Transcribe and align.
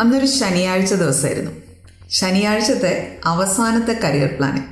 അന്നൊരു 0.00 0.28
ശനിയാഴ്ച 0.38 0.92
ദിവസമായിരുന്നു. 0.94 1.52
ശനിയാഴ്ചത്തെ 2.18 2.92
അവസാനത്തെ 3.24 3.94
കരിയർ 4.04 4.30
പ്ലാനിങ് 4.36 4.68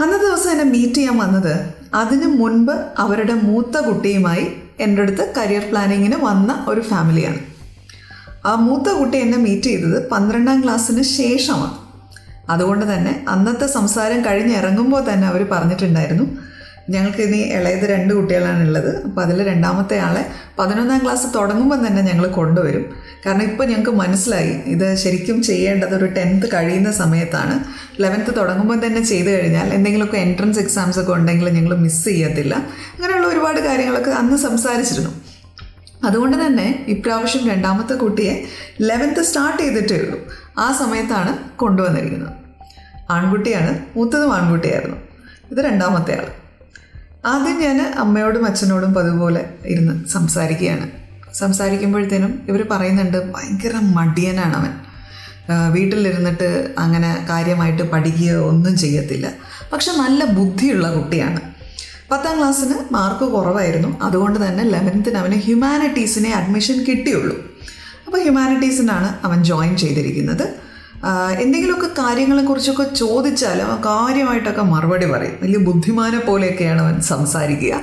അന്നത്തെ 0.00 0.26
ദിവസം 0.26 0.50
എന്നെ 0.50 0.64
മീറ്റ് 0.64 0.94
ചെയ്യാൻ 0.94 1.16
വന്നത് 1.18 1.54
അതിന് 1.94 2.28
മുൻപ് 2.40 2.72
അവരുടെ 2.98 3.34
മൂത്ത 3.48 3.76
കുട്ടിയുമായി 3.78 4.46
എന്റെ 4.80 5.02
അടുത്ത് 5.02 5.24
കരിയർ 5.36 5.64
പ്ലാനിങ്ങിന് 5.70 6.16
വന്ന 6.22 6.64
ഒരു 6.68 6.80
ഫാമിലിയാണ് 6.80 7.40
ആ 8.46 8.54
മൂത്ത 8.66 8.88
കുട്ടി 8.88 9.16
എന്നെ 9.18 9.38
മീറ്റ് 9.38 9.68
ചെയ്തത് 9.70 10.08
പന്ത്രണ്ടാം 10.08 10.58
ക്ലാസ്സിന് 10.64 11.02
ശേഷമാണ്. 11.02 11.76
അതുകൊണ്ട് 12.50 12.84
തന്നെ 12.92 13.24
അന്നത്തെ 13.28 13.66
സംസാരം 13.66 14.20
കഴിഞ്ഞ് 14.24 14.54
ഇറങ്ങുമ്പോൾ 14.54 15.00
തന്നെ 15.12 15.26
അവർ 15.28 15.42
പറഞ്ഞിട്ടുണ്ടായിരുന്നു 15.52 16.26
ഞങ്ങൾക്ക് 16.90 17.22
ഇനി 17.22 17.38
ഇളയത് 17.56 17.86
രണ്ട് 17.94 18.14
കുട്ടികളാണ് 18.14 18.62
ഉള്ളത് 18.66 18.92
അപ്പോൾ 19.06 19.22
അതിൽ 19.22 19.38
രണ്ടാമത്തെ 19.46 19.96
ആളെ 19.98 20.22
പതിനൊന്നാം 20.58 21.00
ക്ലാസ് 21.04 21.26
തുടങ്ങുമ്പോൾ 21.34 21.86
തന്നെ 21.86 22.02
ഞങ്ങൾ 22.02 22.26
കൊണ്ടുവരും. 22.40 22.84
കാരണം 23.26 23.42
ഇപ്പോൾ 23.42 23.66
ഞങ്ങൾക്ക് 23.66 23.90
മനസ്സിലായി. 23.90 24.48
ഇത് 24.48 24.94
ശരിക്കും 24.94 25.42
ചെയ്യേണ്ടത് 25.42 25.96
ഒരു 25.96 26.04
ടെൻത്ത് 26.04 26.46
കഴിയുന്ന 26.52 26.92
സമയത്താണ്. 26.92 27.64
ലെവൻത്ത് 28.02 28.36
തുടങ്ങുമ്പോൾ 28.36 28.86
തന്നെ 28.86 29.04
ചെയ്തു 29.04 29.28
കഴിഞ്ഞാൽ 29.28 29.74
എന്തെങ്കിലുമൊക്കെ 29.74 30.16
എൻട്രൻസ് 30.16 30.58
എക്സാംസ് 30.58 30.98
ഒക്കെ 30.98 31.12
ഉണ്ടെങ്കിൽ 31.12 31.48
ഞങ്ങൾ 31.48 31.76
മിസ് 31.76 32.04
ചെയ്യത്തില്ല. 32.04 32.54
അങ്ങനെയുള്ള 32.54 33.26
ഒരുപാട് 33.26 33.60
കാര്യങ്ങളൊക്കെ 33.60 34.10
അന്ന് 34.10 34.36
സംസാരിച്ചിരുന്നു. 34.36 35.10
അതുകൊണ്ട് 36.04 36.46
തന്നെ 36.46 36.84
ഇപ്രാവശ്യം 36.88 37.48
രണ്ടാമത്തെ 37.48 37.94
കുട്ടിയെ 37.94 38.44
ലെവൻത്ത് 38.80 39.22
സ്റ്റാർട്ട് 39.22 39.62
ചെയ്തിട്ടേ 39.62 39.96
ഉള്ളൂ. 39.96 40.20
ആ 40.58 40.72
സമയത്താണ് 40.72 41.58
കൊണ്ടുവന്നിരിക്കുന്നത്. 41.58 42.32
ആൺകുട്ടിയാണ് 43.10 43.78
മൂത്തതും 43.96 44.34
ആൺകുട്ടിയായിരുന്നു. 44.34 44.96
ഇത് 45.50 45.58
രണ്ടാമത്തെ 45.58 46.18
ആൾ 46.18 46.26
ആദ്യം 47.26 47.60
ഞാൻ 47.60 47.94
അമ്മയോടും 47.98 48.46
അച്ഛനോടും 48.46 48.94
പതുപോലെ 48.94 49.50
ഇരുന്ന് 49.66 50.06
സംസാരിക്കുകയാണ്. 50.06 50.90
സംസാരിക്കുമ്പോഴത്തേനും 51.38 52.32
ഇവർ 52.48 52.66
പറയുന്നുണ്ട് 52.70 53.18
ഭയങ്കര 53.32 53.74
മടിയനാണ് 53.96 54.54
അവൻ. 54.54 54.72
വീട്ടിലിരുന്നിട്ട് 55.72 56.48
അങ്ങനെ 56.78 57.26
കാര്യമായിട്ട് 57.28 57.82
പഠിക്കുകയോ 57.82 58.38
ഒന്നും 58.48 58.78
ചെയ്യത്തില്ല. 58.78 59.26
പക്ഷെ 59.72 59.92
നല്ല 59.92 60.24
ബുദ്ധിയുള്ള 60.24 60.94
കുട്ടിയാണ്. 60.94 61.40
പത്താം 62.10 62.38
ക്ലാസ്സിന് 62.38 62.74
മാർക്ക് 62.94 63.32
കുറവായിരുന്നു. 63.32 64.00
അതുകൊണ്ട് 64.02 64.38
തന്നെ 64.46 64.64
ലെവൻത്തിന് 64.64 65.18
അവന് 65.18 65.34
ഹ്യൂമാനിറ്റീസിനെ 65.34 66.30
അഡ്മിഷൻ 66.32 66.84
കിട്ടിയുള്ളൂ. 66.88 67.36
അപ്പോൾ 68.06 68.20
ഹ്യൂമാനിറ്റീസിനാണ് 68.22 69.08
അവൻ 69.26 69.44
ജോയിൻ 69.44 69.76
ചെയ്തിരിക്കുന്നത്. 69.76 70.46
എന്തെങ്കിലുമൊക്കെ 71.40 72.02
കാര്യങ്ങളെക്കുറിച്ചൊക്കെ 72.02 72.94
ചോദിച്ചാൽ 72.94 73.62
അവൻ 73.62 73.78
കാര്യമായിട്ടൊക്കെ 73.86 74.62
മറുപടി 74.62 75.06
പറയും. 75.06 75.36
വലിയ 75.42 75.58
ബുദ്ധിമാനെ 75.58 76.18
പോലെയൊക്കെയാണ് 76.18 76.80
അവൻ 76.82 77.00
സംസാരിക്കുക. 77.00 77.80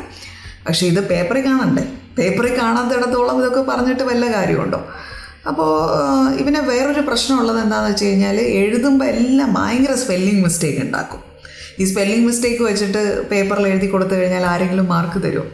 പക്ഷേ 0.67 0.87
ഇത് 0.87 1.01
പേപ്പറിൽ 1.09 1.45
കാണണ്ടേ? 1.45 1.85
പേപ്പറിൽ 2.17 2.53
കാണാത്തിടത്തോളം 2.57 3.37
ഇതൊക്കെ 3.41 3.61
പറഞ്ഞിട്ട് 3.71 4.03
വല്ല 4.03 4.25
കാര്യമുണ്ടോ? 4.37 4.79
അപ്പോൾ 5.49 5.71
ഇവനെ 6.41 6.59
വേറൊരു 6.59 7.01
പ്രശ്നമുള്ളത് 7.09 7.59
എന്താണെന്ന് 7.63 7.91
വെച്ച് 7.91 8.05
കഴിഞ്ഞാൽ 8.05 8.37
എഴുതുമ്പോൾ 8.39 9.05
എല്ലാം 9.05 9.53
ഭയങ്കര 9.53 9.93
സ്പെല്ലിംഗ് 9.93 10.43
മിസ്റ്റേക്ക് 10.43 10.81
ഉണ്ടാക്കും. 10.81 11.21
ഈ 11.79 11.85
സ്പെല്ലിംഗ് 11.91 12.25
മിസ്റ്റേക്ക് 12.27 12.63
വെച്ചിട്ട് 12.63 13.01
പേപ്പറിൽ 13.31 13.67
എഴുതി 13.67 13.87
കൊടുത്തു 13.87 14.15
കഴിഞ്ഞാൽ 14.15 14.45
ആരെങ്കിലും 14.45 14.85
മാർക്ക് 14.85 15.19
തരുമോ? 15.23 15.45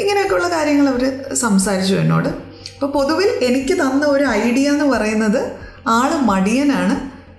ഇങ്ങനെയൊക്കെയുള്ള 0.00 0.48
കാര്യങ്ങൾ 0.48 0.88
അവർ 0.88 1.04
സംസാരിച്ചു 1.34 1.94
എന്നോട്. 1.94 2.30
അപ്പോൾ 2.74 2.90
പൊതുവിൽ 2.96 3.28
എനിക്ക് 3.48 3.74
തന്ന 3.74 4.06
ഒരു 4.06 4.24
ഐഡിയ 4.24 4.70
എന്ന് 4.70 4.84
പറയുന്നത് 4.84 5.40
ആൾ 5.98 6.10
മടിയനാണ് 6.30 6.94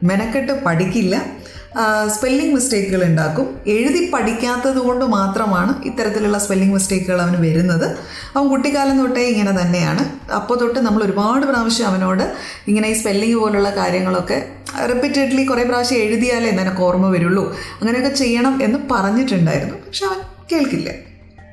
മെനക്കെട്ട് 0.08 0.54
പഠിക്കില്ല 0.66 1.16
സ്പെല്ലിംഗ് 2.16 2.56
മിസ്റ്റേക്കുകൾ 2.56 3.04
ഉണ്ടാക്കും. 3.04 3.60
എഴുതി 3.68 4.12
പഠിക്കാത്തത് 4.12 4.78
കൊണ്ട് 4.78 5.06
മാത്രമാണ് 5.06 5.84
ഇത്തരത്തിലുള്ള 5.84 6.38
സ്പെല്ലിംഗ് 6.38 6.74
മിസ്റ്റേക്കുകൾ 6.74 7.22
അവന് 7.22 7.38
വരുന്നത്. 7.38 7.98
അവൻ 8.36 8.48
കുട്ടിക്കാലം 8.48 8.98
തൊട്ടേ 8.98 9.22
ഇങ്ങനെ 9.22 9.62
തന്നെയാണ്. 9.62 10.32
അപ്പോൾ 10.32 10.60
തൊട്ട് 10.60 10.80
നമ്മൾ 10.80 11.04
ഒരുപാട് 11.04 11.46
പ്രാവശ്യം 11.46 11.88
അവനോട് 11.88 12.34
ഇങ്ങനെ 12.68 12.90
ഈ 12.90 12.94
സ്പെല്ലിംഗ് 12.94 13.36
പോലുള്ള 13.36 13.76
കാര്യങ്ങളൊക്കെ 13.76 14.50
റിപ്പീറ്റഡ്ലി 14.94 15.46
കുറേ 15.46 15.64
പ്രാവശ്യം 15.64 15.98
എഴുതിയാലേ 15.98 16.52
നിനക്ക് 16.52 16.82
ഓർമ്മ 16.82 17.10
വരുള്ളൂ. 17.10 17.58
അങ്ങനെയൊക്കെ 17.82 18.18
ചെയ്യണം 18.18 18.64
എന്ന് 18.64 18.80
പറഞ്ഞിട്ടുണ്ടായിരുന്നു. 18.92 19.76
പക്ഷെ 19.76 20.06
അവൻ 20.06 20.18
കേൾക്കില്ല. 20.52 20.90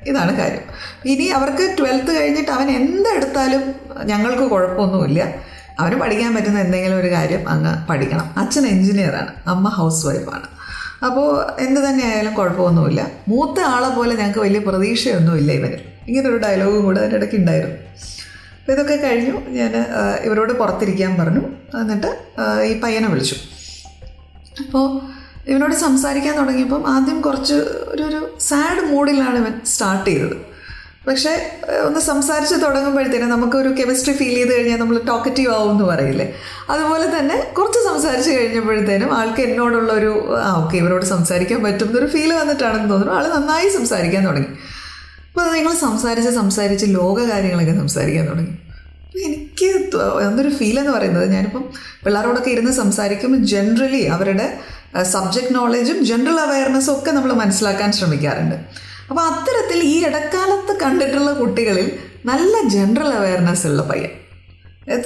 ഇതാണ് 0.06 0.36
കാര്യം. 0.36 0.60
ഇനി 1.04 1.24
അവർക്ക് 1.24 1.76
ട്വൽത്ത് 1.78 2.20
കഴിഞ്ഞിട്ട് 2.20 2.50
അവൻ 2.50 2.70
എന്തെടുത്താലും 2.70 3.74
ഞങ്ങൾക്ക് 4.04 4.42
കുഴപ്പമൊന്നുമില്ല. 4.42 5.53
അവന് 5.80 5.96
പഠിക്കാൻ 6.02 6.30
പറ്റുന്ന 6.34 6.58
എന്തെങ്കിലും 6.66 6.96
ഒരു 7.02 7.10
കാര്യം 7.14 7.42
അങ്ങ് 7.52 7.72
പഠിക്കണം. 7.88 8.26
അച്ഛൻ 8.42 8.66
എഞ്ചിനീയറാണ് 8.66 9.32
അമ്മ 9.52 9.68
ഹൗസ് 9.78 10.02
വൈഫാണ് 10.08 10.48
അപ്പോൾ 11.06 11.26
എന്ത് 11.64 11.80
തന്നെയായാലും 11.86 12.34
കുഴപ്പമൊന്നുമില്ല. 12.34 13.00
മൂത്ത 13.28 13.58
ആളെ 13.72 13.88
പോലെ 13.96 14.12
ഞങ്ങൾക്ക് 14.20 14.42
വലിയ 14.46 14.60
പ്രതീക്ഷയൊന്നുമില്ല 14.68 15.50
ഇവന് 15.60 15.78
ഇങ്ങനൊരു 16.08 16.38
ഡയലോഗും 16.44 16.84
കൂടെ 16.86 16.98
അതിന്റെ 17.00 17.18
ഇടയ്ക്ക് 17.20 17.36
ഉണ്ടായിരുന്നു. 17.42 17.76
അപ്പോൾ 18.60 18.72
ഇതൊക്കെ 18.74 18.96
കഴിഞ്ഞു. 19.06 19.34
ഞാൻ 19.58 19.72
ഇവരോട് 20.26 20.52
പുറത്തിരിക്കാൻ 20.60 21.12
പറഞ്ഞു. 21.20 21.42
എന്നിട്ട് 21.80 22.10
ഈ 22.70 22.72
പയ്യനെ 22.84 23.08
വിളിച്ചു. 23.14 23.36
അപ്പോൾ 24.64 24.86
ഇവനോട് 25.50 25.74
സംസാരിക്കാൻ 25.74 26.34
തുടങ്ങിയപ്പം 26.40 26.82
ആദ്യം 26.94 27.18
കുറച്ച് 27.20 27.56
ഒരു 27.92 28.02
ഒരു 28.10 28.20
സാഡ് 28.48 28.82
മൂഡിലാണ് 28.92 29.38
ഇവൻ 29.42 29.54
സ്റ്റാർട്ട് 29.72 30.06
ചെയ്തത്. 30.10 30.36
പക്ഷേ 31.06 31.32
ഒന്ന് 31.86 32.00
സംസാരിച്ച് 32.00 32.54
തുടങ്ങുമ്പോഴത്തേനും 32.54 33.28
നമുക്കൊരു 33.28 33.70
കെമിസ്ട്രി 33.78 34.12
ഫീൽ 34.18 34.34
ചെയ്ത് 34.34 34.52
കഴിഞ്ഞാൽ 34.56 34.78
നമ്മൾ 34.78 34.98
ടോക്കറ്റീവ് 35.08 35.50
ആവും 35.54 35.70
എന്ന് 35.70 35.84
പറയില്ലേ? 35.84 36.26
അതുപോലെ 36.70 37.06
തന്നെ 37.18 37.36
കുറച്ച് 37.58 37.80
സംസാരിച്ച് 37.88 38.30
കഴിഞ്ഞപ്പോഴത്തേനും 38.30 39.10
ആൾക്ക് 39.18 39.40
എന്നോടുള്ള 39.40 39.92
ഒരു 39.92 40.12
ആ 40.44 40.48
ഓക്കെ 40.60 40.76
ഇവരോട് 40.76 41.04
സംസാരിക്കാൻ 41.04 41.62
പറ്റും 41.62 41.88
എന്നൊരു 41.88 42.06
ഫീൽ 42.06 42.32
വന്നിട്ടാണെന്ന് 42.32 42.90
തോന്നുന്നു. 42.90 43.14
ആൾ 43.14 43.24
നന്നായി 43.36 43.68
സംസാരിക്കാൻ 43.68 44.26
തുടങ്ങി. 44.26 44.50
അപ്പോൾ 45.28 45.52
നിങ്ങൾ 45.52 45.72
സംസാരിച്ച് 45.74 46.30
സംസാരിച്ച് 46.30 46.86
ലോക 46.88 47.18
കാര്യങ്ങളൊക്കെ 47.32 47.74
സംസാരിക്കാൻ 47.78 48.24
തുടങ്ങി. 48.28 48.54
എനിക്ക് 49.24 49.68
എന്തൊരു 50.26 50.50
ഫീൽ 50.54 50.78
എന്ന് 50.78 50.92
പറയുന്നത് 50.92 51.26
ഞാനിപ്പം 51.32 51.64
പിള്ളേരോടൊക്കെ 52.04 52.50
ഇരുന്ന് 52.50 52.72
സംസാരിക്കുമ്പോൾ 52.72 53.42
ജനറലി 53.52 54.02
അവരുടെ 54.14 54.46
സബ്ജക്റ്റ് 55.02 55.54
നോളജും 55.54 56.04
ജനറൽ 56.04 56.40
അവയർനെസ്സും 56.40 56.92
ഒക്കെ 56.98 57.10
നമ്മൾ 57.10 57.32
മനസ്സിലാക്കാൻ 57.32 57.92
ശ്രമിക്കാറുണ്ട്. 57.92 58.56
അപ്പോൾ 59.10 59.22
അത്തരത്തിൽ 59.30 59.78
ഈ 59.84 60.04
ഇടക്കാലത്ത് 60.06 60.72
കണ്ടിട്ടുള്ള 60.80 61.32
കുട്ടികളിൽ 61.32 61.98
നല്ല 62.24 62.68
ജനറൽ 62.68 63.10
അവയർനെസ് 63.14 63.66
ഉള്ള 63.66 63.82
പയ്യൻ. 63.82 64.12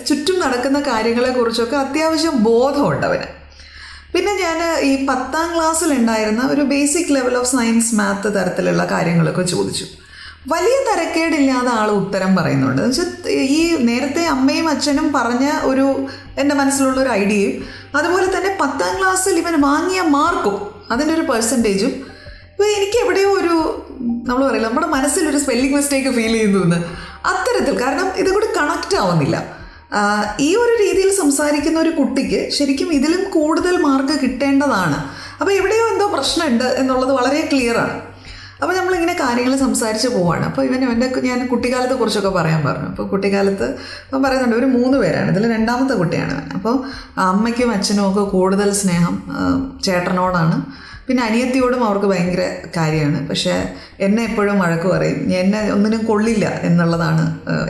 ചുറ്റും 0.08 0.40
നടക്കുന്ന 0.40 0.80
കാര്യങ്ങളെക്കുറിച്ചൊക്കെ 0.80 1.76
അത്യാവശ്യം 1.76 2.42
ബോധമുണ്ട് 2.42 3.06
അവന്. 3.06 3.28
പിന്നെ 4.14 4.32
ഞാൻ 4.34 4.58
ഈ 4.80 5.06
പത്താം 5.06 5.54
ക്ലാസ്സിൽ 5.54 5.90
ഉണ്ടായിരുന്ന 5.92 6.42
ഒരു 6.50 6.60
basic 6.60 7.14
level 7.14 7.34
of 7.36 7.50
science 7.52 7.94
math 7.94 8.28
തരത്തിലുള്ള 8.36 8.84
കാര്യങ്ങളൊക്കെ 8.90 9.42
ചോദിച്ചു. 9.42 9.86
വലിയ 10.48 10.76
തരക്കേടില്ലാതെ 10.88 11.70
ആൾ 11.70 11.88
ഉത്തരം 11.90 12.36
പറയുന്നുണ്ട്. 12.36 12.82
എന്ന് 12.82 13.30
ഈ 13.30 13.60
നേരത്തെ 13.88 14.22
അമ്മയും 14.26 14.68
അച്ഛനും 14.68 15.12
പറഞ്ഞ 15.12 15.46
ഒരു 15.62 15.86
എന്റെ 16.38 16.54
മനസ്സിലുള്ള 16.54 17.00
ഒരു 17.00 17.08
ഐഡിയയും 17.08 17.54
അതുപോലെ 17.96 18.26
തന്നെ 18.26 18.56
പത്താം 18.60 18.98
ക്ലാസ്സിൽ 18.98 19.38
ഇവൻ 19.38 19.60
വാങ്ങിയ 19.60 20.00
മാർക്കും 20.00 20.56
അതിന്റെ 20.90 21.14
ഒരു 21.14 21.24
പെർസെന്റേജും 21.32 21.92
എനിക്ക് 22.76 22.98
എവിടെയോ 23.04 23.30
ഒരു 23.40 23.56
നമ്മൾ 24.28 24.42
പറയില്ല 24.48 24.66
നമ്മുടെ 24.68 24.88
മനസ്സിൽ 24.96 25.24
ഒരു 25.30 25.38
സ്പെല്ലിംഗ് 25.44 25.76
മിസ്റ്റേക്ക് 25.76 26.10
ഫീൽ 26.16 26.32
ചെയ്യുന്നു 26.38 26.60
എന്ന് 26.66 26.78
അത്തരത്തിൽ 27.32 27.74
കാരണം 27.84 28.08
ഇത് 28.22 28.30
കൂടി 28.34 28.48
കണക്റ്റ് 28.58 28.96
ആവുന്നില്ല. 29.02 29.36
ഈ 30.46 30.48
ഒരു 30.62 30.74
രീതിയിൽ 30.84 31.10
സംസാരിക്കുന്ന 31.22 31.78
ഒരു 31.84 31.92
കുട്ടിക്ക് 32.00 32.40
ശരിക്കും 32.56 32.90
ഇതിലും 32.98 33.22
കൂടുതൽ 33.36 33.74
മാർക്ക് 33.86 34.14
കിട്ടേണ്ടതാണ്. 34.24 34.98
അപ്പോൾ 35.40 35.52
എവിടെയോ 35.60 35.84
എന്തോ 35.92 36.06
പ്രശ്നമുണ്ട് 36.16 36.68
എന്നുള്ളത് 36.80 37.12
വളരെ 37.18 37.40
ക്ലിയറാണ് 37.52 37.96
അപ്പോൾ 38.62 38.74
നമ്മളിങ്ങനെ 38.76 39.14
കാര്യങ്ങൾ 39.20 39.52
സംസാരിച്ച് 39.56 40.08
പോവാണ്. 40.14 40.44
അപ്പോൾ 40.46 40.62
ഇവൻ 40.68 40.80
ഇവന്റെ 40.84 41.08
ഞാൻ 41.26 41.40
കുട്ടിക്കാലത്തെ 41.52 41.96
കുറിച്ചൊക്കെ 42.00 42.32
പറയാൻ 42.38 42.60
പറഞ്ഞു. 42.68 42.88
അപ്പോൾ 42.92 43.06
കുട്ടിക്കാലത്ത് 43.12 43.66
അപ്പം 44.06 44.22
പറയുന്നുണ്ട് 44.24 44.56
ഒരു 44.56 44.68
മൂന്ന് 44.76 44.96
പേരാണ്. 45.02 45.28
ഇതിൽ 45.34 45.44
രണ്ടാമത്തെ 45.56 45.94
കുട്ടിയാണ് 46.00 46.32
അവൻ. 46.36 46.48
അപ്പോൾ 46.58 46.74
അമ്മയ്ക്കും 47.26 47.70
അച്ഛനും 47.76 48.04
ഒക്കെ 48.08 48.24
കൂടുതൽ 48.36 48.70
സ്നേഹം 48.80 49.14
ചേട്ടനോടാണ്. 49.86 50.58
പിന്നെ 51.08 51.22
അനിയത്തിയോടും 51.24 51.82
അവർക്ക് 51.84 52.06
ഭയങ്കര 52.06 52.42
കാര്യമാണ്. 52.76 53.28
പക്ഷേ 53.28 53.54
എന്നെ 54.00 54.22
എപ്പോഴും 54.24 54.58
വഴക്ക് 54.58 54.88
പറയും. 54.94 55.20
എന്നെ 55.40 55.60
ഒന്നിനും 55.72 56.02
കൊള്ളില്ല 56.04 56.46
എന്നുള്ളതാണ് 56.62 57.24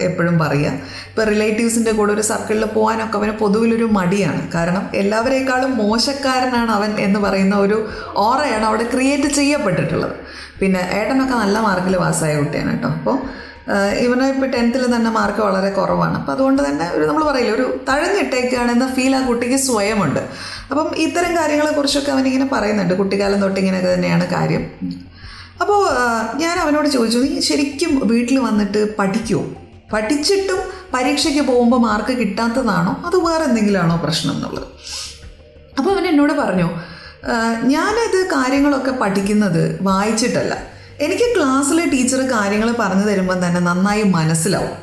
എപ്പോഴും 0.09 0.39
പറയുക. 0.39 0.73
ഇപ്പോൾ 1.11 1.25
റിലേറ്റീവ്സിന്റെ 1.25 1.93
കൂടെ 1.93 2.13
ഒരു 2.13 2.25
സർക്കിളിൽ 2.31 2.65
പോകാനൊക്കെ 2.65 3.17
അവന് 3.19 3.35
പൊതുവിലൊരു 3.43 3.85
മടിയാണ്. 3.99 4.43
കാരണം 4.55 4.91
എല്ലാവരേക്കാളും 4.95 5.77
മോശക്കാരനാണ് 5.77 6.71
അവൻ 6.71 6.91
എന്ന് 7.07 7.21
പറയുന്ന 7.21 7.57
ഒരു 7.57 7.79
ഓറയാണ് 8.17 8.65
അവിടെ 8.65 8.87
ക്രിയേറ്റ് 8.95 9.31
ചെയ്യപ്പെട്ടിട്ടുള്ളത്. 9.41 10.17
പിന്നെ 10.61 10.81
ഏട്ടനൊക്കെ 10.93 11.35
നല്ല 11.35 11.59
മാർക്കിൽ 11.59 11.97
പാസ്സായ 11.97 12.37
കുട്ടിയാണ് 12.37 12.73
കേട്ടോ. 12.73 12.89
അപ്പോൾ 12.89 13.19
ഇവന് 14.05 14.27
ഇപ്പോൾ 14.33 14.49
ടെൻത്തിൽ 14.55 14.83
തന്നെ 14.95 15.11
മാർക്ക് 15.17 15.41
വളരെ 15.47 15.71
കുറവാണ്. 15.79 16.17
അപ്പോൾ 16.21 16.33
അതുകൊണ്ട് 16.33 16.61
തന്നെ 16.69 16.87
ഒരു 16.97 17.05
നമ്മൾ 17.09 17.25
പറയില്ല 17.31 17.53
ഒരു 17.59 17.67
തഴഞ്ഞിട്ടേക്കാണെന്ന 17.89 18.87
ഫീൽ 18.97 19.15
ആ 19.17 19.21
കുട്ടിക്ക് 19.29 19.59
സ്വയമുണ്ട്. 19.67 20.21
അപ്പം 20.71 20.89
ഇത്തരം 21.07 21.33
കാര്യങ്ങളെക്കുറിച്ചൊക്കെ 21.37 22.13
അവനിങ്ങനെ 22.13 22.49
പറയുന്നുണ്ട്. 22.53 22.95
കുട്ടിക്കാലം 22.95 23.41
തൊട്ട് 23.45 23.59
ഇങ്ങനെയൊക്കെ 23.61 23.91
തന്നെയാണ് 23.95 24.27
കാര്യം. 24.37 24.65
അപ്പോൾ 25.63 25.81
ഞാൻ 26.43 26.57
അവനോട് 26.65 26.89
ചോദിച്ചു 26.89 27.19
നീ 27.19 27.41
ശരിക്കും 27.51 27.93
വീട്ടിൽ 28.09 28.37
വന്നിട്ട് 28.49 28.83
പഠിക്കുമോ 28.99 29.45
പഠിച്ചിട്ടും 29.93 30.61
പരീക്ഷയ്ക്ക് 30.95 31.43
പോകുമ്പോൾ 31.51 31.81
മാർക്ക് 31.87 32.15
കിട്ടാത്തതാണോ? 32.19 32.93
അത് 33.09 33.17
വേറെ 33.27 33.45
എന്തെങ്കിലും 33.49 33.81
ആണോ 33.83 33.97
പ്രശ്നം 34.05 34.35
എന്നുള്ളത്? 34.37 34.67
അപ്പോൾ 35.79 35.91
അവൻ 35.95 36.05
എന്നോട് 36.13 36.33
പറഞ്ഞു 36.33 36.69
ഞാനത് 37.75 38.19
കാര്യങ്ങളൊക്കെ 38.35 38.91
പഠിക്കുന്നത് 38.91 39.63
വായിച്ചിട്ടല്ല. 39.89 40.55
എനിക്ക് 41.01 41.27
ക്ലാസ്സിലെ 41.37 41.85
ടീച്ചർ 41.87 42.21
കാര്യങ്ങൾ 42.21 42.75
പറഞ്ഞു 42.79 43.05
തരുമ്പോൾ 43.05 43.37
തന്നെ 43.47 43.61
നന്നായി 43.61 44.03
മനസ്സിലാവും. 44.03 44.77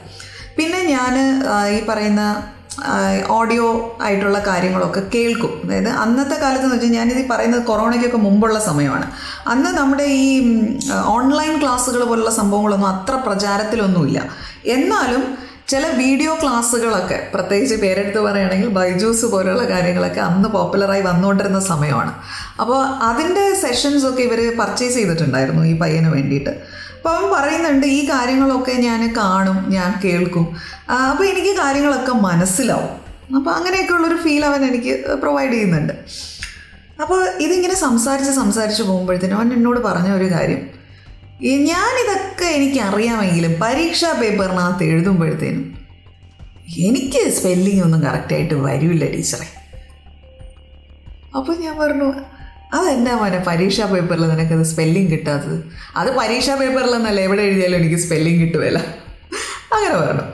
പിന്നെ 0.57 0.83
ഞാൻ 0.83 1.13
ഈ 1.75 1.79
പറയുന്ന 1.89 2.21
ഓഡിയോ 3.27 3.97
ആയിട്ടുള്ള 4.01 4.39
കാര്യങ്ങളൊക്കെ 4.47 5.01
കേൾക്കും. 5.13 5.61
അതായത് 5.65 5.89
അന്നത്തെ 6.03 6.35
കാലത്ത് 6.41 6.63
എന്ന് 6.63 6.75
വെച്ചാൽ 6.75 6.91
ഞാനിത് 6.91 7.29
പറയുന്നത് 7.29 7.63
കൊറോണയ്ക്കൊക്കെ 7.63 8.17
മുമ്പുള്ള 8.17 8.59
സമയമാണ്. 8.59 9.07
അന്ന് 9.47 9.69
നമ്മുടെ 9.77 10.03
ഈ 10.03 10.31
ഓൺലൈൻ 11.15 11.61
ക്ലാസ്സുകൾ 11.61 12.03
പോലുള്ള 12.03 12.31
സംഭവങ്ങളൊന്നും 12.31 12.87
അത്ര 12.87 13.15
പ്രചാരത്തിലൊന്നുമില്ല. 13.15 14.19
എന്നാലും 14.65 15.23
ചില 15.67 15.85
വീഡിയോ 15.97 16.37
ക്ലാസ്സുകളൊക്കെ 16.41 17.29
പ്രത്യേകിച്ച് 17.33 17.75
പേരെടുത്ത് 17.75 18.19
പറയുകയാണെങ്കിൽ 18.19 18.67
ബൈജൂസ് 18.67 19.25
പോലുള്ള 19.25 19.63
കാര്യങ്ങളൊക്കെ 19.69 20.19
അന്ന് 20.19 20.49
പോപ്പുലറായി 20.49 21.01
വന്നുകൊണ്ടിരുന്ന 21.01 21.59
സമയമാണ്. 21.59 22.11
അപ്പോൾ 22.59 22.79
അതിന്റെ 23.09 23.45
സെഷൻസൊക്കെ 23.53 24.21
ഇവർ 24.21 24.57
പർച്ചേസ് 24.59 24.95
ചെയ്തിട്ടുണ്ടായിരുന്നു 24.95 25.63
ഈ 25.63 25.73
പയ്യന് 25.79 26.07
വേണ്ടിയിട്ട്. 26.07 26.49
അപ്പോൾ 26.97 27.15
അവൻ 27.15 27.25
പറയുന്നുണ്ട് 27.35 27.87
ഈ 27.87 28.09
കാര്യങ്ങളൊക്കെ 28.09 28.71
ഞാൻ 28.71 29.13
കാണും 29.17 29.57
ഞാൻ 29.71 29.89
കേൾക്കും. 30.03 30.45
അപ്പോൾ 30.89 31.25
എനിക്ക് 31.25 31.55
കാര്യങ്ങളൊക്കെ 31.63 32.11
മനസ്സിലാവും. 32.11 32.93
അപ്പോൾ 33.37 33.51
അങ്ങനെയൊക്കെയുള്ളൊരു 33.51 34.15
ഫീൽ 34.15 34.45
അവൻ 34.45 34.63
എനിക്ക് 34.65 35.15
പ്രൊവൈഡ് 35.23 35.51
ചെയ്യുന്നുണ്ട്. 35.51 35.93
അപ്പോൾ 37.01 37.27
ഇതിങ്ങനെ 37.39 37.73
സംസാരിച്ച് 37.73 38.31
സംസാരിച്ച് 38.31 38.83
പോകുമ്പോഴത്തേനും 38.83 39.37
അവൻ 39.37 39.53
എന്നോട് 39.53 39.79
പറഞ്ഞ 39.79 40.09
ഒരു 40.11 40.27
കാര്യം 40.31 40.61
ഞാനിതൊക്കെ 41.41 42.45
എനിക്ക് 42.57 42.79
അറിയാമെങ്കിലും 42.79 43.55
പരീക്ഷാ 43.63 44.11
പേപ്പറിനകത്ത് 44.19 44.83
എഴുതുമ്പോഴത്തേനും 44.83 45.65
എനിക്ക് 46.87 47.21
സ്പെല്ലിംഗ് 47.37 47.83
ഒന്നും 47.83 48.03
കറക്റ്റായിട്ട് 48.05 48.53
വരില്ല 48.53 49.05
ടീച്ചറെ. 49.05 49.47
അപ്പോൾ 51.37 51.55
ഞാൻ 51.63 51.77
പറഞ്ഞു 51.77 52.07
അതെന്നാ 52.73 53.15
മോനെ 53.15 53.39
പരീക്ഷാ 53.47 53.85
പേപ്പറിൽ 53.85 54.29
നിനക്കത് 54.29 54.63
സ്പെല്ലിംഗ് 54.63 55.11
കിട്ടാത്തത്? 55.11 55.57
അത് 55.95 56.09
പരീക്ഷാ 56.19 56.55
പേപ്പറിലെന്നല്ല 56.55 57.19
എവിടെ 57.19 57.41
എഴുതിയാലും 57.41 57.77
എനിക്ക് 57.77 57.95
സ്പെല്ലിംഗ് 57.95 58.41
കിട്ടുമല്ല 58.41 58.79
അങ്ങനെ 59.75 59.95
പറഞ്ഞു. 60.01 60.25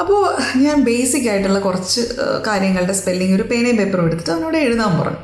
അപ്പോൾ 0.00 0.22
ഞാൻ 0.56 0.84
ബേസിക് 0.84 1.28
ആയിട്ടുള്ള 1.28 1.58
കുറച്ച് 1.58 2.00
കാര്യങ്ങളുടെ 2.46 2.92
സ്പെല്ലിംഗ് 2.92 3.34
ഒരു 3.34 3.42
പേനയും 3.42 3.76
പേപ്പറും 3.76 4.06
എടുത്തിട്ട് 4.06 4.30
അവനോട് 4.30 4.56
എഴുതാൻ 4.56 4.92
പറഞ്ഞു. 5.00 5.20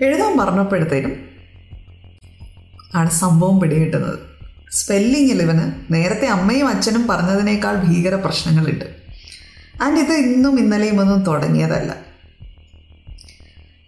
എഴുതാൻ 0.00 0.38
പറഞ്ഞപ്പോഴത്തേനും 0.38 1.29
ആണ് 2.94 3.10
സംഭവം 3.10 3.60
പിടികിട്ടുന്നത്. 3.60 4.18
സ്പെല്ലിങ്ങിൽ 4.72 5.42
ഇവന് 5.42 5.92
നേരത്തെ 5.94 6.26
അമ്മയും 6.26 6.68
അച്ഛനും 6.68 7.06
പറഞ്ഞതിനേക്കാൾ 7.06 7.84
ഭീകര 7.84 8.14
പ്രശ്നങ്ങളുണ്ട്. 8.14 8.84
ആൻഡ് 9.82 9.98
ഇത് 10.00 10.12
ഇന്നും 10.12 10.58
ഇന്നലെയും 10.58 11.00
ഒന്നും 11.00 11.24
തുടങ്ങിയതല്ല. 11.24 11.96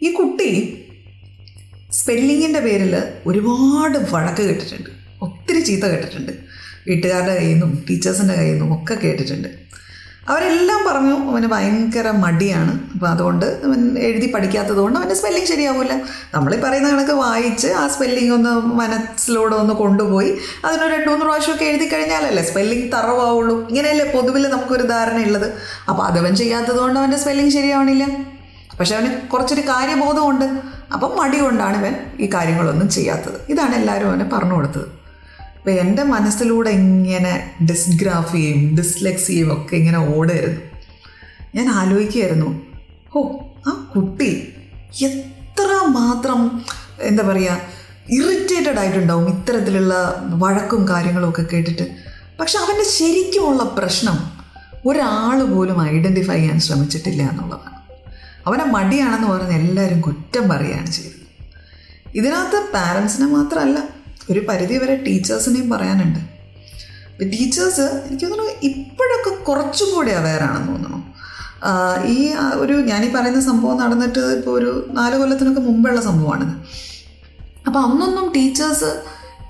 ഈ 0.02 0.12
കുട്ടി 0.12 0.78
സ്പെല്ലിങ്ങിന്റെ 1.92 2.60
പേരിൽ 2.60 3.12
ഒരുപാട് 3.26 3.98
വഴക്ക് 3.98 4.42
കേട്ടിട്ടുണ്ട്. 4.42 4.90
ഒത്തിരി 5.22 5.60
ചീത്ത 5.60 5.82
കേട്ടിട്ടുണ്ട്. 5.82 6.32
വീട്ടുകാരുടെ 6.86 7.34
കയ്യിൽ 7.34 7.52
നിന്നും 7.52 7.84
ടീച്ചേഴ്സിന്റെ 7.90 8.34
കയ്യിൽ 8.34 8.52
നിന്നും 8.52 8.82
ഒക്കെ 8.82 8.94
കേട്ടിട്ടുണ്ട്. 8.94 9.48
അവരെല്ലാം 10.28 10.80
പറഞ്ഞു 10.90 11.30
അവന് 11.30 11.46
ഭയങ്കര 11.46 12.10
മടിയാണ്. 12.10 12.80
അപ്പോൾ 12.94 13.06
അതുകൊണ്ട് 13.06 13.46
അവൻ 13.46 13.98
എഴുതി 13.98 14.32
പഠിക്കാത്തത് 14.32 14.76
കൊണ്ട് 14.76 14.98
അവന്റെ 14.98 15.14
സ്പെല്ലിംഗ് 15.14 15.48
ശരിയാവില്ല. 15.48 16.02
നമ്മളീ 16.34 16.60
പറയുന്ന 16.60 16.90
കണക്ക് 16.90 17.10
വായിച്ച് 17.10 17.68
ആ 17.68 17.88
സ്പെല്ലിംഗ് 17.88 18.32
ഒന്ന് 18.32 18.50
മനസ്സിലൂടെ 18.50 19.56
ഒന്ന് 19.56 19.74
കൊണ്ടുപോയി 19.74 20.38
അതിനൊരു 20.64 20.94
രണ്ട് 20.94 21.08
മൂന്ന് 21.08 21.24
പ്രാവശ്യമൊക്കെ 21.24 21.64
എഴുതി 21.64 21.92
കഴിഞ്ഞാലല്ലേ 21.92 22.42
സ്പെല്ലിംഗ് 22.42 22.92
തറവാവുള്ളൂ. 22.92 23.68
ഇങ്ങനെയല്ലേ 23.68 24.12
പൊതുവിൽ 24.14 24.48
നമുക്കൊരു 24.48 24.82
ധാരണയുള്ളത് 24.82 25.52
അപ്പോൾ 25.88 26.02
അതവൻ 26.02 26.36
ചെയ്യാത്തത് 26.36 26.76
കൊണ്ട് 26.76 27.00
അവന്റെ 27.00 27.16
സ്പെല്ലിംഗ് 27.16 27.52
ശരിയാവണില്ല. 27.52 28.06
പക്ഷെ 28.78 28.96
അവന് 28.96 29.28
കുറച്ചൊരു 29.28 29.60
കാര്യബോധമുണ്ട്. 29.60 30.60
അപ്പം 30.92 31.18
മടി 31.18 31.38
കൊണ്ടാണ് 31.40 31.78
ഇവൻ 31.78 31.94
ഈ 32.20 32.30
കാര്യങ്ങളൊന്നും 32.34 32.90
ചെയ്യാത്തത്. 32.90 33.40
ഇതാണ് 33.48 33.74
എല്ലാവരും 33.74 34.08
അവനെ 34.08 34.24
പറഞ്ഞു 34.24 34.54
കൊടുത്തത്. 34.54 35.01
അപ്പം 35.62 35.74
എന്റെ 35.80 36.02
മനസ്സിലൂടെ 36.02 36.70
ഇങ്ങനെ 36.70 37.32
ഡിസ്ഗ്രാഫിയും 37.64 38.76
ഡിസ്ലെക്സിയും 38.76 39.52
ഒക്കെ 39.52 39.76
ഇങ്ങനെ 39.76 39.98
ഓടായിരുന്നു 39.98 40.60
ഞാൻ 41.54 41.70
ആലോചിക്കുകയായിരുന്നു 41.70 42.48
ഓ 43.16 43.20
ആ 43.66 43.72
കുട്ടി 43.94 44.30
എത്ര 45.08 45.68
മാത്രം 45.88 46.62
എന്താ 47.00 47.22
പറയുക 47.22 47.60
ഇറിറ്റേറ്റഡ് 48.10 48.78
ആയിട്ടുണ്ടാവും 48.78 49.28
ഇത്തരത്തിലുള്ള 49.28 49.94
വഴക്കും 50.28 50.88
കാര്യങ്ങളൊക്കെ 50.88 51.42
കേട്ടിട്ട്. 51.42 51.86
പക്ഷെ 52.40 52.58
അവന്റെ 52.58 52.84
ശരിക്കുമുള്ള 52.84 53.62
പ്രശ്നം 53.62 54.18
ഒരാൾ 54.86 55.44
പോലും 55.44 55.88
ഐഡന്റിഫൈ 55.88 56.34
ചെയ്യാൻ 56.34 56.60
ശ്രമിച്ചിട്ടില്ല 56.60 57.22
എന്നുള്ളതാണ്. 57.22 57.78
അവനെ 58.46 58.64
മടിയാണെന്ന് 58.64 59.28
പറഞ്ഞ് 59.28 59.54
എല്ലാവരും 59.54 60.00
കുറ്റം 60.00 60.48
പറയുകയാണ് 60.48 60.86
ചെയ്തത്. 60.86 61.18
ഇതിനകത്ത് 62.14 62.72
പാരൻസിനെ 62.74 63.26
മാത്രമല്ല 63.26 64.01
ഒരു 64.30 64.40
പരിധി 64.48 64.78
വരെ 64.78 64.96
ടീച്ചേഴ്സിനെയും 64.96 65.70
പറയാനുണ്ട്. 65.70 66.20
ടീച്ചേഴ്സ് 67.24 67.80
എനിക്ക് 67.80 68.24
തോന്നുന്നു 68.24 68.52
ഇപ്പോഴൊക്കെ 68.62 69.44
കുറച്ചും 69.44 69.94
കൂടി 69.94 70.10
അവയറാണെന്ന് 70.10 70.68
തോന്നുന്നു. 70.68 71.12
ഈ 72.04 72.32
ഒരു 72.54 72.72
ഞാനീ 72.72 73.08
പറയുന്ന 73.08 73.40
സംഭവം 73.40 73.76
നടന്നിട്ട് 73.76 74.18
ഇപ്പോൾ 74.18 74.50
ഒരു 74.50 74.88
നാല് 74.90 75.16
കൊല്ലത്തിനൊക്കെ 75.16 75.60
മുമ്പുള്ള 75.60 76.00
സംഭവമാണിത് 76.00 76.54
അപ്പം 77.66 77.82
അന്നൊന്നും 77.84 78.32
ടീച്ചേഴ്സ് 78.36 78.90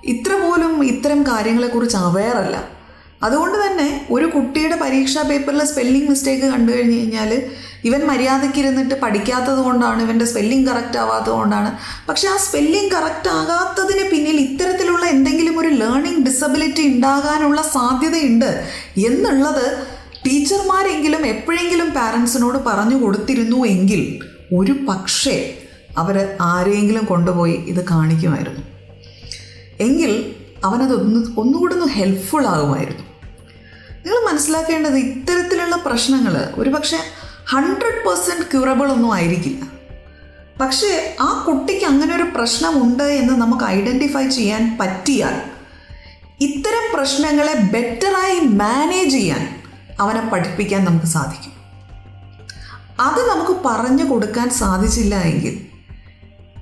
ഇത്ര 0.04 0.32
പോലും 0.34 0.84
ഇത്തരം 0.84 1.22
കാര്യങ്ങളെക്കുറിച്ച് 1.22 1.96
അവയറല്ല 1.96 2.64
അതുകൊണ്ട് 3.22 3.58
തന്നെ 3.66 4.06
ഒരു 4.10 4.26
കുട്ടിയുടെ 4.26 4.76
പരീക്ഷാ 4.76 5.22
പേപ്പറിൽ 5.22 5.64
സ്പെല്ലിംഗ് 5.64 6.08
മിസ്റ്റേക്ക് 6.08 6.46
കണ്ടു 6.46 6.72
കഴിഞ്ഞ് 6.72 6.98
കഴിഞ്ഞാൽ 6.98 7.50
ഇവൻ 7.88 8.00
മര്യാദയ്ക്ക് 8.10 8.58
ഇരുന്നിട്ട് 8.62 8.96
പഠിക്കാത്തത് 9.04 9.60
കൊണ്ടാണ് 9.66 10.00
ഇവന്റെ 10.06 10.26
സ്പെല്ലിംഗ് 10.30 10.66
കറക്റ്റ് 10.68 10.98
ആവാത്തത് 11.02 11.34
കൊണ്ടാണ്. 11.38 11.70
പക്ഷെ 12.08 12.26
ആ 12.32 12.36
സ്പെല്ലിംഗ് 12.46 12.92
കറക്റ്റ് 12.94 13.30
ആകാത്തതിന് 13.38 14.04
പിന്നിൽ 14.12 14.36
ഇത്തരത്തിലുള്ള 14.40 15.04
എന്തെങ്കിലും 15.14 15.56
ഒരു 15.62 15.70
ലേണിംഗ് 15.80 16.22
ഡിസബിലിറ്റി 16.28 16.84
ഉണ്ടാകാനുള്ള 16.92 17.60
സാധ്യതയുണ്ട് 17.76 18.50
എന്നുള്ളത് 19.08 19.66
ടീച്ചർമാരെങ്കിലും 20.26 21.22
എപ്പോഴെങ്കിലും 21.32 21.88
പാരൻസിനോട് 21.96 22.58
പറഞ്ഞു 22.68 22.98
കൊടുത്തിരുന്നു 23.02 23.58
എങ്കിൽ 23.74 24.02
ഒരു 24.58 24.74
പക്ഷേ 24.88 25.36
അവർ 26.02 26.16
ആരെയെങ്കിലും 26.50 27.04
കൊണ്ടുപോയി 27.04 27.56
ഇത് 27.72 27.80
കാണിക്കുമായിരുന്നു. 27.90 28.62
എങ്കിൽ 29.86 30.12
അവനതൊന്ന് 30.64 31.20
ഒന്നുകൂടെ 31.40 31.74
ഒന്ന് 31.76 31.88
ഹെൽപ്ഫുൾ 31.96 32.44
ആകുമായിരുന്നു. 32.52 33.04
നിങ്ങൾ 34.04 34.20
മനസ്സിലാക്കേണ്ടത് 34.28 34.96
ഇത്തരത്തിലുള്ള 35.06 35.76
പ്രശ്നങ്ങൾ 35.86 36.34
ഒരുപക്ഷെ 36.60 37.00
ഹൺഡ്രഡ് 37.52 38.00
പെർസെന്റ് 38.06 38.46
ക്യൂറബിൾ 38.46 38.92
ഒന്നും 38.92 39.14
ആയിരിക്കില്ല. 39.14 39.62
പക്ഷേ 40.60 41.16
ആ 41.20 41.44
കുട്ടിക്ക് 41.48 41.84
അങ്ങനെ 41.84 42.16
ഒരു 42.16 42.22
പ്രശ്നമുണ്ട് 42.22 43.02
എന്ന് 43.02 43.34
നമുക്ക് 43.34 43.64
ഐഡന്റിഫൈ 43.64 44.28
ചെയ്യാൻ 44.28 44.78
പറ്റിയാൽ 44.80 45.42
ഇത്തരം 46.40 46.84
പ്രശ്നങ്ങളെ 46.94 47.54
ബെറ്ററായി 47.54 48.40
മാനേജ് 48.40 49.10
ചെയ്യാൻ 49.10 49.42
അവനെ 50.00 50.28
പഠിപ്പിക്കാൻ 50.28 50.84
നമുക്ക് 50.84 51.06
സാധിക്കും. 51.06 51.52
അത് 53.00 53.20
നമുക്ക് 53.30 53.60
പറഞ്ഞു 53.66 54.04
കൊടുക്കാൻ 54.04 54.50
സാധിച്ചില്ല 54.50 55.14
എങ്കിൽ 55.14 55.54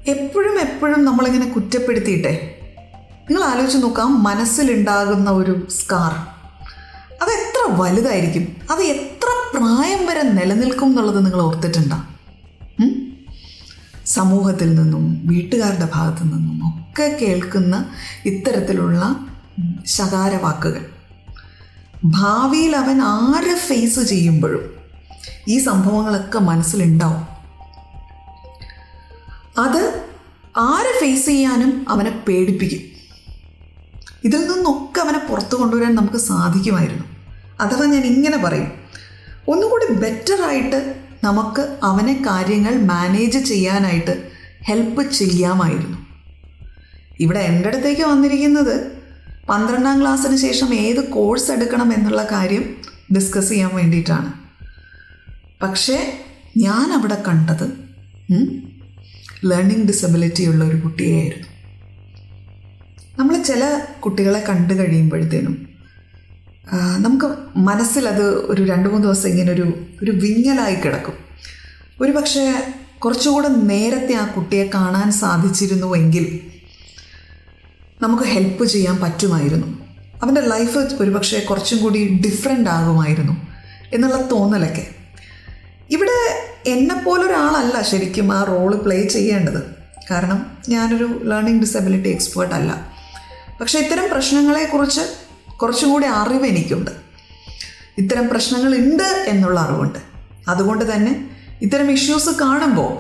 എപ്പോഴും 0.07 0.61
എപ്പോഴും 0.61 1.05
നമ്മളിങ്ങനെ 1.05 1.47
കുറ്റപ്പെടുത്തിയിട്ടെ 1.47 2.57
നിങ്ങൾ 3.31 3.45
ആലോചിച്ച് 3.45 3.79
നോക്കാം 3.83 4.23
മനസ്സിലുണ്ടാകുന്ന 4.23 5.31
ഒരു 5.31 5.67
സ്കാർ 5.71 6.13
അത് 7.23 7.31
എത്ര 7.31 7.61
വലുതായിരിക്കും 7.71 8.57
അത് 8.71 8.83
പ്രായം 9.61 10.07
വരെ 10.07 10.23
നിലനിൽക്കും 10.23 10.87
എന്നുള്ളത് 10.87 11.27
നിങ്ങൾ 11.27 11.41
ഓർത്തിട്ടുണ്ടോ? 11.41 12.03
സമൂഹത്തിൽ 14.07 14.75
നിന്നും 14.75 15.23
വീട്ടുകാരുടെ 15.25 15.89
ഭാഗത്തു 15.95 16.25
നിന്നും 16.25 16.81
ഒക്കെ 16.81 17.19
കേൾക്കുന്ന 17.23 17.87
ഇത്തരത്തിലുള്ള 18.25 19.27
ശകാരവാക്കുകൾ 19.87 20.87
ഭാവിയിൽ 22.05 22.77
അവൻ 22.77 23.01
ആരെ 23.03 23.57
ഫേസ് 23.59 24.01
ചെയ്യുമ്പോഴും 24.01 24.75
ഈ 25.49 25.59
സംഭവങ്ങളൊക്കെ 25.59 26.39
മനസ്സിലുണ്ടാവും. 26.39 27.27
അത് 29.61 30.05
ആരെ 30.57 31.01
ഫേസ് 31.01 31.27
ചെയ്യാനും 31.27 31.87
അവനെ 31.89 32.25
പേടിപ്പിക്കും. 32.29 32.81
ഇതിൽ 34.25 34.53
നിന്നൊക്കെ 34.53 35.01
അവനെ 35.01 35.19
പുറത്തു 35.19 35.57
കൊണ്ടുവരാൻ 35.57 35.95
നമുക്ക് 35.95 36.17
സാധിക്കുമായിരുന്നു. 36.17 37.05
അഥവാ 37.61 37.87
ഞാൻ 37.87 38.03
ഇങ്ങനെ 38.03 38.37
പറയും. 38.37 38.80
ഒന്നുകൂടി 39.49 39.93
ബെറ്ററായിട്ട് 39.93 40.95
നമുക്ക് 41.25 41.79
അവനെ 41.83 42.23
കാര്യങ്ങൾ 42.27 42.75
മാനേജ് 42.75 43.39
ചെയ്യാനായിട്ട് 43.39 44.31
ഹെൽപ്പ് 44.63 45.11
ചെയ്യാമായിരുന്നു. 45.11 45.99
ഇവിടെ 47.21 47.39
എന്റെ 47.39 47.69
അടുത്തേക്ക് 47.69 48.03
വന്നിരിക്കുന്നത് 48.03 48.91
പന്ത്രണ്ടാം 49.51 50.01
ക്ലാസ്സിന് 50.01 50.37
ശേഷം 50.37 50.75
ഏത് 50.75 51.09
കോഴ്സ് 51.09 51.53
എടുക്കണം 51.53 51.93
എന്നുള്ള 51.93 52.29
കാര്യം 52.33 52.77
ഡിസ്കസ് 53.17 53.49
ചെയ്യാൻ 53.49 53.77
വേണ്ടിയിട്ടാണ്. 53.77 54.33
പക്ഷേ 55.63 56.21
ഞാൻ 56.57 56.93
അവിടെ 56.93 57.23
കണ്ടത് 57.29 57.73
ലേണിംഗ് 59.45 59.87
ഡിസബിലിറ്റി 59.87 60.47
ഉള്ള 60.47 60.65
ഒരു 60.65 60.77
കുട്ടിയെയായിരുന്നു. 60.77 61.47
നമ്മൾ 63.19 63.43
ചില 63.43 63.81
കുട്ടികളെ 64.01 64.45
കണ്ടു 64.49 64.75
കഴിയുമ്പോഴത്തേനും 64.75 65.70
നമുക്ക് 66.99 67.27
മനസ്സിലത് 67.57 68.35
ഒരു 68.35 68.63
രണ്ട് 68.63 68.89
മൂന്ന് 68.89 69.05
ദിവസം 69.05 69.29
ഇങ്ങനെ 69.29 69.53
ഒരു 69.53 69.75
ഒരു 70.03 70.11
വിങ്ങലായി 70.11 70.75
കിടക്കും. 70.75 71.15
ഒരു 72.01 72.13
പക്ഷേ 72.13 72.73
കുറച്ചുകൂടെ 72.99 73.49
നേരത്തെ 73.49 74.15
ആ 74.15 74.27
കുട്ടിയെ 74.27 74.71
കാണാൻ 74.75 75.13
സാധിച്ചിരുന്നുവെങ്കിൽ 75.13 76.41
നമുക്ക് 78.03 78.23
ഹെൽപ്പ് 78.23 78.65
ചെയ്യാൻ 78.65 79.01
പറ്റുമായിരുന്നു. 79.01 79.87
അവന്റെ 80.23 80.41
ലൈഫ് 80.41 80.79
ഒരുപക്ഷെ 80.79 81.41
കുറച്ചും 81.41 81.79
കൂടി 81.79 82.23
ഡിഫറെന്റ് 82.25 82.71
ആകുമായിരുന്നു 82.71 83.47
എന്നുള്ള 83.93 84.29
തോന്നലൊക്കെ. 84.31 84.89
ഇവിടെ 85.91 86.45
എന്നെപ്പോലൊരാളല്ല 86.67 87.83
ശരിക്കും 87.83 88.33
ആ 88.33 88.45
റോൾ 88.45 88.75
പ്ലേ 88.77 89.09
ചെയ്യേണ്ടത്. 89.09 89.63
കാരണം 90.11 90.47
ഞാനൊരു 90.69 91.21
ലേണിംഗ് 91.25 91.61
ഡിസബിലിറ്റി 91.61 92.09
എക്സ്പേർട്ട് 92.09 92.55
അല്ല. 92.55 92.93
പക്ഷേ 93.61 93.79
ഇത്തരം 93.79 94.09
പ്രശ്നങ്ങളെക്കുറിച്ച് 94.13 95.01
കുറച്ചും 95.63 95.91
കൂടി 95.91 96.07
അറിവ് 96.07 96.47
എനിക്കുണ്ട്. 96.47 96.91
ഇത്തരം 97.99 98.29
പ്രശ്നങ്ങളുണ്ട് 98.29 99.25
എന്നുള്ള 99.29 99.61
അറിവുണ്ട്. 99.61 99.99
അതുകൊണ്ട് 100.49 100.95
തന്നെ 100.95 101.31
ഇത്തരം 101.63 101.91
ഇഷ്യൂസ് 101.91 102.31
കാണുമ്പോൾ 102.31 102.93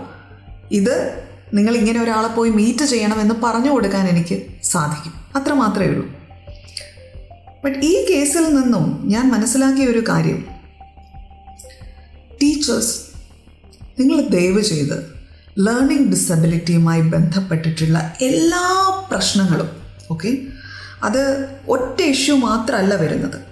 ഇത് 0.75 1.25
നിങ്ങൾ 1.55 1.77
ഇങ്ങനെ 1.77 2.03
ഒരാളെ 2.03 2.29
പോയി 2.29 2.51
മീറ്റ് 2.51 2.85
ചെയ്യണമെന്ന് 2.85 3.35
പറഞ്ഞു 3.45 3.71
കൊടുക്കാൻ 3.71 4.09
എനിക്ക് 4.09 4.43
സാധിക്കും. 4.65 5.13
അത്ര 5.37 5.53
മാത്രമേ 5.53 5.87
ഉള്ളൂ. 5.87 6.07
ബട്ട് 7.65 7.79
ഈ 7.79 8.07
കേസിൽ 8.11 8.55
നിന്നും 8.55 9.03
ഞാൻ 9.05 9.31
മനസ്സിലാക്കിയ 9.31 9.87
ഒരു 9.87 10.05
കാര്യം. 10.09 10.47
ടീച്ചേഴ്സ് 12.43 13.01
നിങ്ങൾ 14.01 14.21
ദയവ് 14.21 14.63
ചെയ്ത് 14.63 15.21
ലേണിംഗ് 15.59 16.11
ഡിസബിലിറ്റിയുമായി 16.11 17.01
ബന്ധപ്പെട്ടിട്ടുള്ള 17.01 18.13
എല്ലാ 18.21 18.65
പ്രശ്നങ്ങളും 19.11 19.71
ഓക്കെ 20.11 20.39
അത് 21.03 21.49
ഒറ്റ 21.69 22.03
ഇഷ്യൂ 22.03 22.37
മാത്രമല്ല 22.37 22.95
വരുന്നത്. 22.95 23.51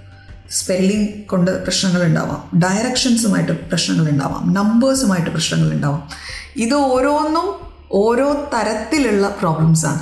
സ്പെല്ലിംഗ് 0.51 1.25
കൊണ്ട് 1.25 1.63
പ്രശ്നങ്ങൾ 1.63 2.05
ഉണ്ടാവാം 2.05 2.61
ഡയറക്ഷൻസുമായിട്ട് 2.61 3.69
പ്രശ്നങ്ങൾ 3.69 4.11
ഉണ്ടാവാം 4.11 4.55
നമ്പേഴ്സുമായിട്ട് 4.55 5.31
പ്രശ്നങ്ങൾ 5.31 5.73
ഉണ്ടാവാം 5.73 6.09
ഇത് 6.57 6.75
ഓരോന്നും 6.75 7.49
ഓരോ 7.93 8.51
തരത്തിലുള്ള 8.55 9.29
പ്രോബ്ലംസാണ് 9.29 10.01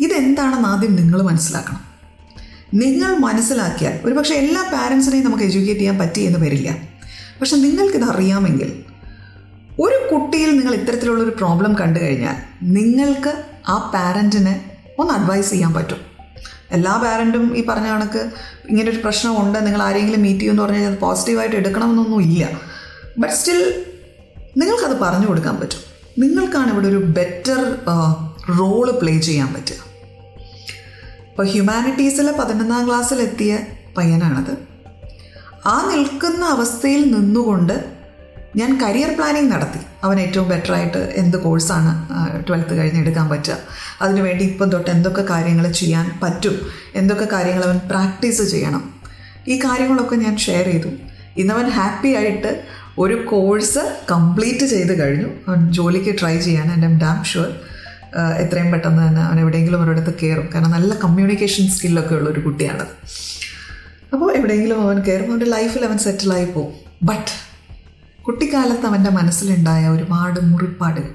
ഇതെന്താണെന്ന് 0.00 0.68
ആദ്യം 0.68 0.96
നിങ്ങൾ 0.96 1.22
മനസ്സിലാക്കണം. 1.22 1.92
നിങ്ങൾ 2.74 3.16
മനസ്സിലാക്കിയാൽ 3.16 4.00
ഒരുപക്ഷെ 4.04 4.34
എല്ലാ 4.34 4.62
പാരൻസിനെയും 4.72 5.24
നമുക്ക് 5.24 5.42
എഡ്യൂക്കേറ്റ് 5.42 5.80
ചെയ്യാൻ 5.80 5.98
പറ്റി 5.98 6.20
എന്ന് 6.20 6.38
വരില്ല. 6.38 6.70
പക്ഷെ 7.40 7.56
നിങ്ങൾക്കിത് 7.56 8.04
അറിയാമെങ്കിൽ 8.04 8.84
ഒരു 9.80 10.08
കുട്ടിയിൽ 10.12 10.58
നിങ്ങൾ 10.58 10.74
ഇത്തരത്തിലുള്ളൊരു 10.74 11.30
പ്രോബ്ലം 11.30 11.74
കണ്ടു 11.80 11.98
കഴിഞ്ഞാൽ 11.98 12.36
നിങ്ങൾക്ക് 12.62 13.44
ആ 13.68 13.90
പാരന്റിനെ 13.94 14.70
ഒന്ന് 14.98 15.12
അഡ്വൈസ് 15.12 15.50
ചെയ്യാൻ 15.50 15.74
പറ്റും. 15.74 16.11
എല്ലാ 16.72 16.96
പാരന്റും 16.96 17.56
ഈ 17.56 17.66
പറഞ്ഞ 17.66 17.86
കണക്ക് 17.86 18.30
ഇങ്ങനെ 18.68 18.90
ഒരു 18.90 18.98
പ്രശ്നമുണ്ട് 18.98 19.66
നിങ്ങൾ 19.66 19.82
ആരെങ്കിലും 19.82 20.22
മീറ്റ് 20.22 20.40
ചെയ്യുമെന്ന് 20.40 20.62
പറഞ്ഞു 20.62 20.78
കഴിഞ്ഞാൽ 20.78 20.96
പോസിറ്റീവായിട്ട് 20.96 21.56
എടുക്കണമെന്നൊന്നും 21.56 22.20
ഇല്ല. 22.22 22.60
ബട്ട് 23.18 23.34
സ്റ്റിൽ 23.34 23.84
നിങ്ങൾക്കത് 24.56 25.00
പറഞ്ഞു 25.00 25.26
കൊടുക്കാൻ 25.26 25.56
പറ്റും. 25.56 25.82
നിങ്ങൾക്കാണ് 26.18 26.70
ഇവിടെ 26.72 26.88
ഒരു 26.88 26.96
ബെറ്റർ 26.96 27.78
റോൾ 28.58 28.90
പ്ലേ 28.90 29.20
ചെയ്യാൻ 29.20 29.54
പറ്റുക. 29.54 29.74
ഇപ്പോൾ 31.30 31.46
ഹ്യൂമാനിറ്റീസിലെ 31.46 32.32
പതിനൊന്നാം 32.32 32.88
ക്ലാസ്സിലെത്തിയ 32.88 33.58
പയ്യനാണത്. 33.96 34.56
ആ 35.66 35.90
നിൽക്കുന്ന 35.94 36.44
അവസ്ഥയിൽ 36.44 37.12
നിന്നുകൊണ്ട് 37.12 38.01
ഞാൻ 38.56 38.70
കരിയർ 38.82 39.10
പ്ലാനിങ് 39.18 39.50
നടത്തി. 39.52 39.80
അവൻ 40.04 40.20
ഏറ്റവും 40.20 40.48
ബെറ്റർ 40.48 40.72
ആയിട്ട് 40.74 40.98
എന്ത് 41.20 41.36
കോഴ്സാണ് 41.36 41.92
ട്വൽത്ത് 42.48 42.78
കഴിഞ്ഞ് 42.78 43.00
എടുക്കാൻ 43.00 43.28
പറ്റുക. 43.28 43.56
അതിനുവേണ്ടി 44.02 44.44
ഇപ്പം 44.44 44.68
തൊട്ട് 44.68 44.90
എന്തൊക്കെ 44.90 45.22
കാര്യങ്ങൾ 45.30 45.66
ചെയ്യാൻ 45.80 46.06
പറ്റും 46.22 46.56
എന്തൊക്കെ 46.94 47.28
കാര്യങ്ങൾ 47.32 47.64
അവൻ 47.64 47.78
പ്രാക്ടീസ് 47.90 48.42
ചെയ്യണം. 48.42 48.82
ഈ 49.48 49.54
കാര്യങ്ങളൊക്കെ 49.64 50.16
ഞാൻ 50.24 50.36
ഷെയർ 50.36 50.66
ചെയ്തു. 50.72 50.90
ഇന്നവൻ 51.36 51.68
ഹാപ്പി 51.68 52.10
ആയിട്ട് 52.20 52.50
ഒരു 52.98 53.16
കോഴ്സ് 53.30 53.82
കംപ്ലീറ്റ് 54.10 54.66
ചെയ്ത് 54.66 54.92
കഴിഞ്ഞു. 55.00 55.30
അവൻ 55.48 55.60
ജോലിക്ക് 55.72 56.12
ട്രൈ 56.20 56.36
ചെയ്യാൻ 56.38 56.66
എന്റെ 56.74 56.88
ഡാം 57.04 57.24
ഷുവർ 57.24 57.50
എത്രയും 58.42 58.68
പെട്ടെന്ന് 58.72 59.08
തന്നെ 59.08 59.22
അവൻ 59.22 59.40
എവിടെയെങ്കിലും 59.40 59.82
ഒരിടത്ത് 59.84 60.12
കയറും. 60.22 60.48
കാരണം 60.54 60.70
നല്ല 60.70 60.94
കമ്മ്യൂണിക്കേഷൻ 61.04 61.70
സ്കില്ലൊക്കെ 61.76 62.14
ഉള്ള 62.14 62.28
ഒരു 62.30 62.40
കുട്ടിയാണത്. 62.40 62.92
അപ്പോൾ 64.12 64.28
എവിടെയെങ്കിലും 64.38 64.80
അവൻ 64.86 64.98
കയറും 65.08 65.30
അവന്റെ 65.30 65.46
ലൈഫിൽ 65.46 65.84
അവൻ 65.84 65.98
സെറ്റിലായി 65.98 66.44
പോകും. 66.44 66.74
ബട്ട് 67.10 67.30
കുട്ടിക്കാലത്ത് 68.26 68.86
അവന്റെ 68.86 69.10
മനസ്സിലുണ്ടായ 69.10 69.88
ഒരുപാട് 69.88 70.40
മുറിപ്പാടുകൾ. 70.40 71.14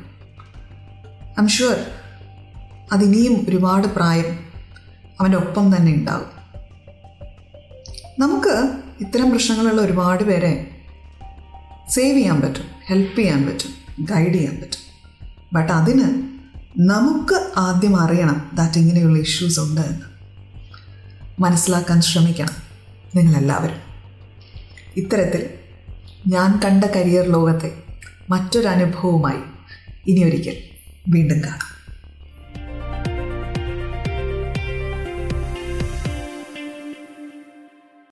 ഐ 1.43 1.47
ഷുവർ 1.47 1.85
അതിനിയും 2.91 3.45
ഒരുപാട് 3.49 3.87
പ്രായം 3.87 4.39
അവന്റെ 5.19 5.37
ഒപ്പം 5.37 5.75
തന്നെ 5.75 5.93
ഉണ്ടാകും 5.93 6.37
നമുക്ക് 8.19 8.73
ഇത്തരം 8.99 9.31
പ്രശ്നങ്ങളുള്ള 9.31 9.81
ഒരുപാട് 9.81 10.23
പേരെ 10.23 10.81
സേവ് 11.89 12.17
ചെയ്യാൻ 12.17 12.41
പറ്റും 12.41 12.63
ഹെൽപ്പ് 12.85 13.15
ചെയ്യാൻ 13.15 13.45
പറ്റും 13.45 14.05
ഗൈഡ് 14.05 14.33
ചെയ്യാൻ 14.33 14.55
പറ്റും. 14.55 14.87
ബട്ട് 15.53 15.71
അതിന് 15.71 16.03
നമുക്ക് 16.89 17.51
ആദ്യം 17.57 18.01
അറിയണം 18.01 18.51
ദാറ്റ് 18.53 18.79
ഇങ്ങനെയുള്ള 18.79 19.19
ഇഷ്യൂസ് 19.19 19.59
ഉണ്ട് 19.59 19.81
എന്ന്. 19.81 20.01
മനസ്സിലാക്കാൻ 21.39 22.01
ശ്രമിക്കണം 22.01 22.55
നിങ്ങളെല്ലാവരും. 23.15 23.77
ഇത്തരത്തിൽ 24.97 25.49
ഞാൻ 26.29 26.59
കണ്ട 26.63 26.83
കരിയർ 26.83 27.25
ലോകത്തെ 27.25 27.71
മറ്റൊരനുഭവവുമായി 28.29 29.41
ഇനിയൊരിക്കൽ 30.07 30.57
വീണ്ടും 31.07 31.39
കാണാം. 31.39 31.76